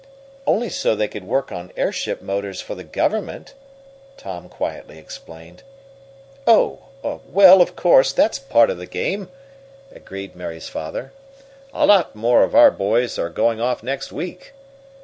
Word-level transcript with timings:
"Only 0.47 0.69
so 0.69 0.95
they 0.95 1.07
could 1.07 1.25
work 1.25 1.51
on 1.51 1.71
airship 1.77 2.23
motors 2.23 2.59
for 2.59 2.73
the 2.73 2.83
Government," 2.83 3.53
Tom 4.17 4.49
quietly 4.49 4.97
explained. 4.97 5.61
"Oh! 6.47 6.79
Well, 7.03 7.61
of 7.61 7.75
course, 7.75 8.11
that's 8.11 8.39
part 8.39 8.71
of 8.71 8.79
the 8.79 8.87
game," 8.87 9.29
agreed 9.91 10.35
Mary's 10.35 10.69
father. 10.69 11.13
"A 11.71 11.85
lot 11.85 12.15
more 12.15 12.41
of 12.41 12.55
our 12.55 12.71
boys 12.71 13.19
are 13.19 13.29
going 13.29 13.61
off 13.61 13.83
next 13.83 14.11
week. 14.11 14.53